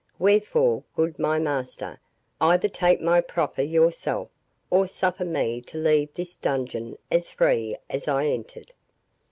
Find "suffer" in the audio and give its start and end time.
4.87-5.25